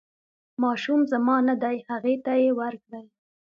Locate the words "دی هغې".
1.63-2.15